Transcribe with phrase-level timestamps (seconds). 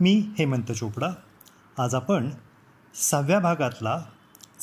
[0.00, 1.08] मी हेमंत चोपडा.
[1.78, 2.30] आज आपण
[2.94, 4.02] सहाव्या भागातला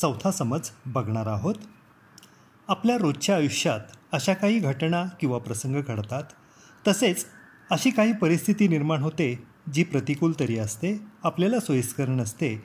[0.00, 1.54] चौथा समज बघणार आहोत.
[2.68, 3.80] आपल्या रोजच्या आयुष्यात
[4.12, 6.22] अशा काही घटना किंवा प्रसंग घडतात.
[6.88, 7.26] तसेच
[7.70, 9.42] अशी काही परिस्थिती निर्माण होते
[9.72, 12.64] जी प्रतिकूल तरी असते आपल्याला सोयीस्कर नसते.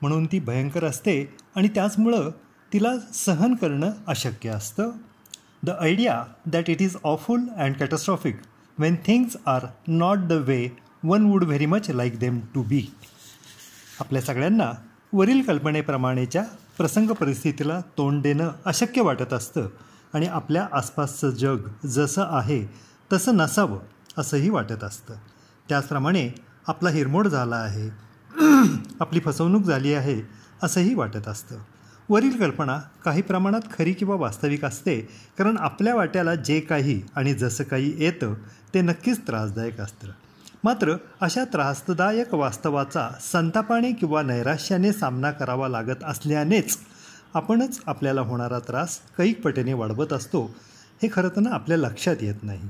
[0.00, 2.30] म्हणून ती भयंकर असते आणि त्याचमुळं
[2.72, 4.90] तिला सहन करणं अशक्य असतं.
[5.62, 8.36] The idea that it is awful and catastrophic
[8.78, 12.86] when things are not the way one would very much like them to be
[14.00, 14.72] आपल्या सगळ्यांना
[15.12, 16.42] वरील कल्पनेप्रमाणेच्या
[16.76, 19.68] प्रसंग परिस्थितीला तोंड देणं अशक्य वाटत असतं
[20.14, 22.66] आणि आपल्या आसपासचं जग जसं आहे
[23.12, 23.78] तसं नसावं
[24.18, 25.14] असंही वाटत असतं.
[25.68, 26.30] त्याचप्रमाणे
[26.66, 27.88] आपला हिरमोड झाला आहे
[29.00, 30.20] आपली फसवणूक झाली आहे
[30.62, 31.58] असंही वाटत असतं.
[32.08, 35.00] वरील कल्पना काही प्रमाणात खरी किंवा वास्तविक असते
[35.38, 38.34] कारण आपल्या वाट्याला जे काही आणि जसं काही येतं
[38.74, 40.25] ते नक्कीच त्रासदायक असतं.
[40.66, 46.78] मात्र अशा त्रासदायक वास्तवाचा संतापाने किंवा नैराश्याने सामना करावा लागत असल्यानेच
[47.34, 50.42] आपणच आपल्याला होणारा त्रास कैक पटीने वाढवत असतो
[51.02, 52.68] हे खरं तर आपल्या लक्षात येत नाही.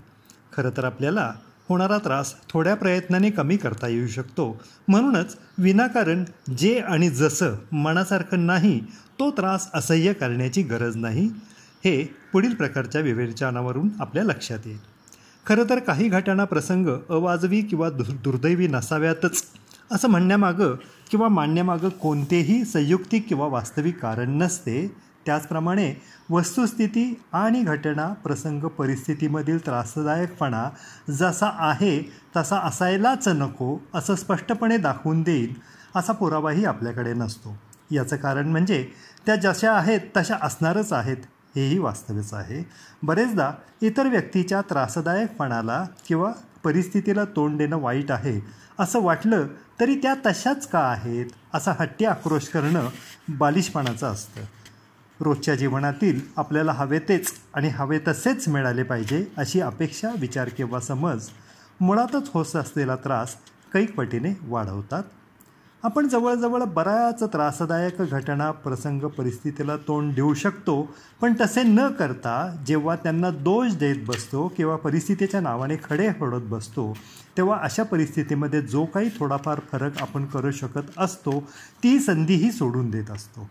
[0.56, 1.32] खरं तर आपल्याला
[1.68, 4.60] होणारा त्रास थोड्या प्रयत्नाने कमी करता येऊ शकतो.
[4.88, 6.24] म्हणूनच विनाकारण
[6.56, 8.80] जे आणि जसं मनासारखं नाही
[9.18, 11.26] तो त्रास असह्य करण्याची गरज नाही
[11.84, 14.95] हे पुढील प्रकारच्या विवेचनावरून आपल्या लक्षात येईल.
[15.46, 19.42] खरं तर काही घटना प्रसंग अवाजवी किंवा दु दुर्दैवी नसाव्यातच.
[19.92, 20.74] असं म्हणण्यामागं
[21.10, 24.94] किंवा मांडण्यामागं कोणतेही संयुक्तिक किंवा वास्तविक कारण नसते.
[25.26, 25.92] त्याचप्रमाणे
[26.30, 30.68] वस्तुस्थिती आणि घटना प्रसंग परिस्थितीमधील त्रासदायकपणा
[31.10, 31.98] जसा आहे
[32.36, 35.54] तसा असायलाच नको असं स्पष्टपणे दाखवून देईल
[35.96, 37.56] असा पुरावाही आपल्याकडे नसतो.
[37.90, 38.86] याचं कारण म्हणजे
[39.26, 41.16] त्या जशा आहेत तशा असणारच आहेत.
[41.56, 42.62] हेही वास्तव्यच आहे.
[43.02, 46.32] बरेचदा इतर व्यक्तीच्या त्रासदायकपणाला किंवा
[46.64, 48.40] परिस्थितीला तोंड देणं वाईट आहे
[48.78, 49.46] असं वाटलं
[49.80, 52.88] तरी त्या तशाच का आहेत असा हट्टी आक्रोश करणं
[53.28, 54.40] बालिशपणाचं असतं.
[55.20, 61.28] रोजच्या जीवनातील आपल्याला हवे तेच आणि हवे तसेच मिळाले पाहिजे अशी अपेक्षा विचार किंवा समज
[61.80, 63.36] मुळातच होत असलेला त्रास
[63.74, 65.02] कैक पटीने वाढवतात.
[65.82, 72.96] आपण जवळजवळ बऱ्याच त्रासदायक घटना प्रसंग परिस्थितीला तोंड देऊ शकतो पण तसे न करता जेव्हा
[72.96, 76.92] त्यांना दोष देत बसतो किंवा परिस्थितीच्या नावाने खडे फोडत बसतो
[77.36, 81.40] तेव्हा अशा परिस्थितीमध्ये जो काही थोडाफार फरक आपण करू शकत असतो
[81.82, 83.48] ती संधीही सोडून देत असतो.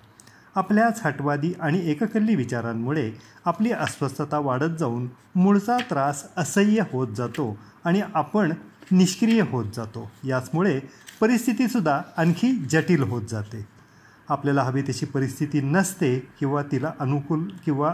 [0.56, 3.12] आपल्याच हटवादी आणि एककल्ली विचारांमुळे
[3.46, 8.54] आपली अस्वस्थता वाढत जाऊन मूळचा त्रास असह्य होत जातो आणि आपण
[8.92, 10.12] निष्क्रिय होत जातो.
[10.24, 10.80] याचमुळे
[11.22, 13.66] परिस्थितीसुद्धा आणखी जटिल होत जाते.
[14.30, 17.94] आपल्याला हवी तशी परिस्थिती नसते किंवा तिला अनुकूल किंवा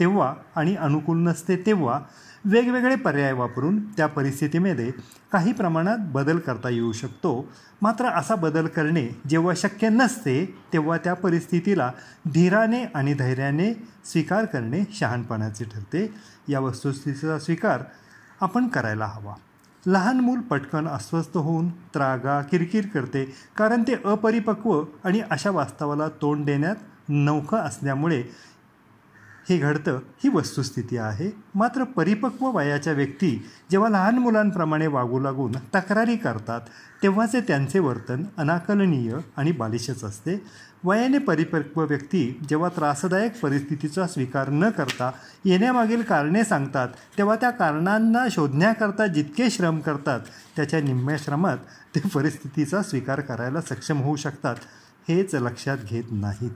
[0.00, 2.00] तेव्हा आणि अनुकूल नसते तेव्हा
[2.44, 4.90] वेगवेगळे पर्याय वापरून त्या परिस्थितीमध्ये
[5.32, 7.48] काही प्रमाणात बदल करता येऊ शकतो.
[7.82, 11.92] मात्र असा बदल करणे जेव्हा शक्य नसते तेव्हा त्या परिस्थितीला
[12.34, 13.72] धीराने आणि धैर्याने
[14.04, 16.14] स्वीकार करणे शहाणपणाचे ठरते.
[16.48, 17.82] या वस्तुस्थितीचा स्वीकार
[18.40, 19.34] आपण करायला हवा.
[19.86, 23.24] लहान मूल पटकन अस्वस्थ होऊन त्रागा किरकिर करते
[23.56, 28.22] कारण ते अपरिपक्व आणि अशा वास्तवाला तोंड देण्यात नौखं असल्यामुळे
[29.48, 31.30] हे घडतं ही वस्तुस्थिती आहे.
[31.54, 33.30] मात्र परिपक्व वयाच्या व्यक्ती
[33.70, 36.60] जेव्हा लहान मुलांप्रमाणे वागू लागून तक्रारी करतात
[37.02, 40.42] तेव्हाचे त्यांचे वर्तन अनाकलनीय आणि बालिशच असते.
[40.84, 45.10] वयाने परिपक्व व्यक्ती जेव्हा त्रासदायक परिस्थितीचा स्वीकार न करता
[45.44, 46.88] येण्यामागील कारणे सांगतात
[47.18, 50.20] तेव्हा त्या कारणांना शोधण्याकरता जितके श्रम करतात
[50.56, 51.58] त्याच्या निम्म्या श्रमात
[51.94, 54.56] ते परिस्थितीचा स्वीकार करायला सक्षम होऊ शकतात
[55.08, 56.50] हेच लक्षात घेत नाहीत.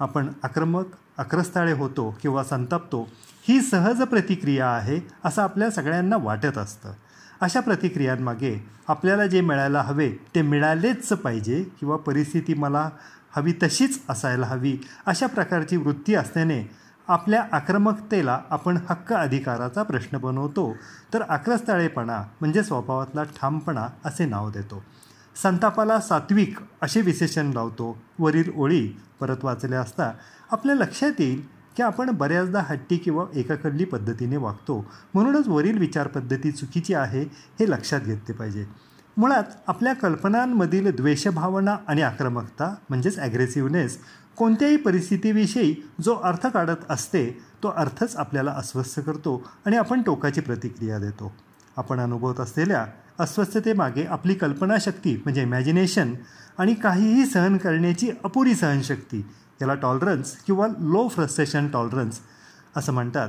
[0.00, 0.86] आपण आक्रमक
[1.18, 3.08] अक्रस्ताळे होतो किंवा संतापतो
[3.48, 6.92] ही सहज प्रतिक्रिया आहे असं आपल्या सगळ्यांना वाटत असतं.
[7.40, 12.90] अशा प्रतिक्रियांमागे आपल्याला जे मिळायला हवे ते मिळालेच पाहिजे किंवा परिस्थिती मला
[13.36, 16.70] हवी तशीच असायला हवी अशा प्रकारची वृत्ती असल्याने
[17.08, 20.76] आपल्या आक्रमकतेला आपण हक्क अधिकाराचा प्रश्न बनवतो.
[21.14, 24.82] तर आक्रस्ताळेपणा म्हणजे स्वभावातला ठामपणा असे नाव देतो.
[25.42, 27.96] संतापाला सात्विक असे विशेषण लावतो.
[28.18, 28.86] वरील ओळी
[29.20, 30.10] परत वाचल्या असता
[30.52, 31.42] आपल्या लक्षात येईल
[31.76, 34.84] की आपण बऱ्याचदा हट्टी किंवा एकाकडली पद्धतीने वागतो.
[35.14, 37.22] म्हणूनच वरील विचारपद्धती चुकीची आहे
[37.60, 38.66] हे लक्षात घेतले पाहिजे.
[39.16, 43.98] मुळात आपल्या कल्पनांमधील द्वेषभावना आणि आक्रमकता म्हणजेच ॲग्रेसिव्हनेस
[44.36, 47.26] कोणत्याही परिस्थितीविषयी जो अर्थ काढत असते
[47.62, 51.32] तो अर्थच आपल्याला अस्वस्थ करतो आणि आपण टोकाची प्रतिक्रिया देतो.
[51.76, 52.86] आपण अनुभवत असलेल्या
[53.18, 56.14] अस्वस्थतेमागे आपली कल्पनाशक्ती म्हणजे इमॅजिनेशन
[56.58, 59.18] आणि काहीही सहन करण्याची अपुरी सहनशक्ती
[59.60, 62.20] याला टॉलरन्स किंवा लो फ्रस्ट्रेशन टॉलरन्स
[62.76, 63.28] असं म्हणतात.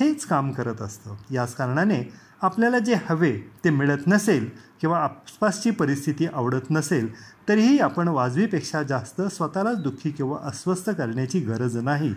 [0.00, 1.14] हेच काम करत असतं.
[1.30, 2.12] याच कारणाने
[2.42, 3.32] आपल्याला जे हवे
[3.64, 4.50] ते मिळत नसेल
[4.80, 7.08] किंवा आसपासची परिस्थिती आवडत नसेल
[7.48, 12.14] तरीही आपण वाजवीपेक्षा जास्त स्वतःलाच दुःखी किंवा अस्वस्थ करण्याची गरज नाही.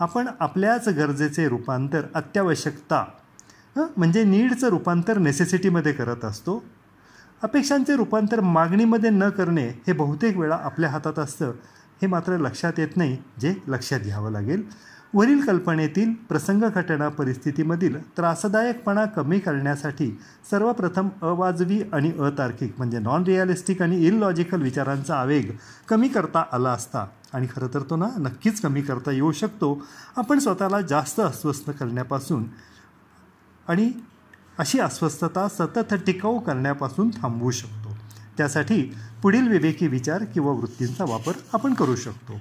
[0.00, 3.04] आपण आपल्याच गरजेचे रूपांतर अत्यावश्यकता
[3.76, 6.62] म्हणजे नीडचं रूपांतर नेसेसिटीमध्ये करत असतो.
[7.42, 11.52] अपेक्षांचे रूपांतर मागणीमध्ये न करणे हे बहुतेक वेळा आपल्या हातात असतं
[12.02, 14.62] हे मात्र लक्षात येत नाही जे लक्षात घ्यावं लागेल.
[15.14, 20.18] वरील कल्पनेतील प्रसंग घटना परिस्थितीमधील त्रासदायकपणा कमी करण्यासाठी
[20.50, 25.50] सर्वप्रथम अवाजवी आणि अतार्किक म्हणजे नॉन रिअलिस्टिक आणि इलॉजिकल विचारांचा आवेग
[25.88, 27.06] कमी करता आला असता.
[27.32, 29.82] आणि खरं तर तो ना नक्कीच कमी करता येऊ शकतो.
[30.16, 32.44] आपण स्वतःला जास्त अस्वस्थ करण्यापासून
[33.68, 33.92] आणि
[34.58, 37.96] अशी अस्वस्थता सतत टिकाऊ करण्यापासून थांबवू शकतो.
[38.36, 38.82] त्यासाठी
[39.22, 42.40] पुढील विवेकी विचार किंवा वृत्तींचा वापर आपण करू शकतो.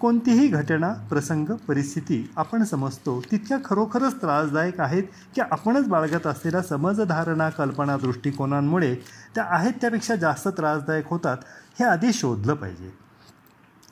[0.00, 5.02] कोणतीही घटना प्रसंग परिस्थिती आपण समजतो तितक्या खरोखरच त्रासदायक आहेत
[5.34, 8.94] की आपणच बाळगत असलेल्या समजधारणा कल्पना दृष्टिकोनांमुळे
[9.34, 11.36] त्या आहेत त्यापेक्षा जास्त त्रासदायक होतात
[11.78, 12.90] हे आधी शोधलं पाहिजे.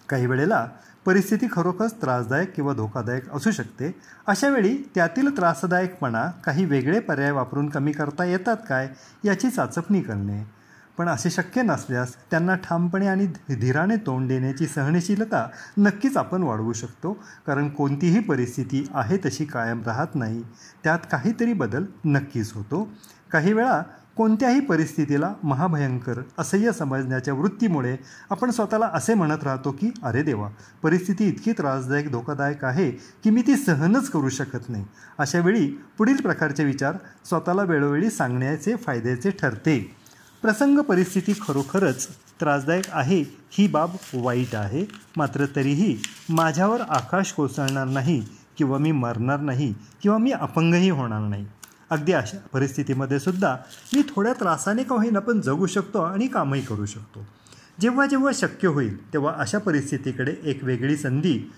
[0.09, 0.67] काही वेळेला
[1.07, 3.95] परिस्थिती खरोखरच त्रासदायक किंवा धोकादायक असू शकते.
[4.27, 8.89] अशावेळी त्यातील त्रासदायकपणा काही वेगळे पर्याय वापरून कमी करता येतात काय
[9.25, 10.63] याची चाचपणी करणे.
[10.99, 17.13] पण असे शक्य नसल्यास त्यांना ठामपणे आणि धीराने तोंड देण्याची सहनशीलता नक्कीच आपण वाढवू शकतो.
[17.47, 20.45] कारण कोणतीही परिस्थिती आहे तशी कायम राहत नाही.
[20.85, 22.89] त्यात काहीतरी बदल नक्कीच होतो.
[23.33, 23.83] काही वेळा
[24.17, 27.97] कोणत्याही परिस्थितीला महाभयंकर असह्य समजण्याच्या वृत्तीमुळे
[28.31, 30.49] आपण स्वतःला असे म्हणत राहतो की अरे देवा
[30.83, 34.85] परिस्थिती इतकी त्रासदायक धोकादायक आहे की मी ती सहनच करू शकत नाही.
[35.19, 35.67] अशा वेळी
[35.99, 39.79] पुढील प्रकारचे विचार स्वतःला वेळोवेळी सांगण्याचे फायद्याचे ठरते.
[40.43, 42.07] प्रसंग परिस्थिती खरोखरच
[42.41, 44.85] त्रासदायक आहे ही बाब वाईट आहे.
[45.17, 45.97] मात्र तरीही
[46.31, 48.23] माझ्यावर आकाश कोसळणार नाही
[48.59, 51.47] किंवा मी मरणार नाही किंवा मी अपंगही होणार नाही.
[51.93, 53.57] अगदी अशा परिस्थितीमध्ये सुद्धा
[53.95, 57.27] मी थोड्या त्रासाने का होईन आपण जगू शकतो आणि कामही करू शकतो.
[57.81, 61.53] जेव्हा जेव्हा शक्य होईल तेव्हा अशा परिस्थितीकडे एक वेगळी संधी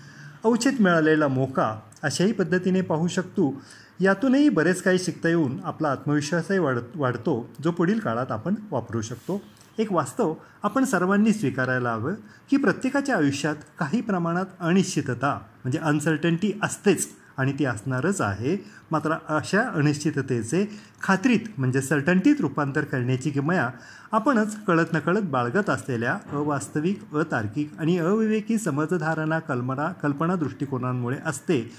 [0.45, 3.61] औचित मिळालेला मोका अशाही पद्धतीने पाहू शकतो.
[3.99, 9.41] यातूनही बरेच काही शिकता येऊन आपला आत्मविश्वासही वाढ वाढतो जो पुढील काळात आपण वापरू शकतो.
[9.77, 10.33] एक वास्तव
[10.63, 12.13] आपण सर्वांनी स्वीकारायला हवं
[12.49, 17.07] की प्रत्येकाच्या आयुष्यात काही प्रमाणात अनिश्चितता म्हणजे अनसर्टन्टी असतेच.
[17.37, 18.57] आणि ती असणारच आहे.
[18.91, 20.65] मात्र अशा अनिश्चिततेचे
[21.03, 23.69] खात्रीत म्हणजे सर्टन्टीत रूपांतर करण्याची किमया
[24.11, 31.71] आपणच कळत नकळत बाळगत असलेल्या अवास्तविक अतार्किक आणि अविवेकी समजधारणा कल्पना कल्पना दृष्टिकोनांमुळे असते.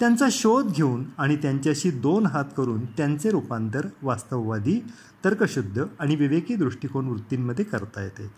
[0.00, 4.80] त्यांचा शोध घेऊन आणि त्यांच्याशी दोन हात करून त्यांचे रूपांतर वास्तववादी
[5.24, 8.30] तर्कशुद्ध आणि विवेकी दृष्टिकोन वृत्तींमध्ये करता येते.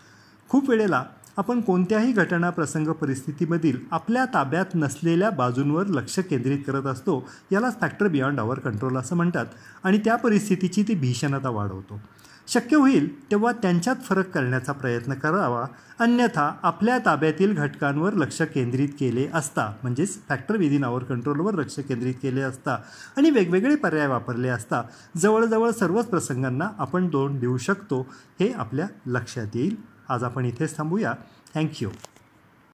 [0.49, 1.03] खूप वेळेला
[1.37, 8.07] आपण कोणत्याही घटना प्रसंग परिस्थितीमधील आपल्या ताब्यात नसलेल्या बाजूंवर लक्ष केंद्रित करत असतो यालाच फॅक्टर
[8.07, 9.45] बियॉन्ड आवर कंट्रोल असं म्हणतात
[9.83, 11.99] आणि त्या परिस्थितीची ती भीषणता वाढवतो.
[12.47, 15.65] शक्य होईल तेव्हा त्यांच्यात फरक करण्याचा प्रयत्न करावा
[15.99, 22.15] अन्यथा आपल्या ताब्यातील घटकांवर लक्ष केंद्रित केले असता म्हणजेच फॅक्टर विदिन आवर कंट्रोलवर लक्ष केंद्रित
[22.21, 22.77] केले असता
[23.17, 24.81] आणि वेगवेगळे पर्याय वापरले असता
[25.17, 28.01] जवळजवळ सर्वच प्रसंगांना आपण दोन देऊ शकतो
[28.39, 29.96] हे आपल्या लक्षात येईल.
[30.09, 31.13] आज आपण इथेच थांबूया.
[31.55, 31.89] थँक्यू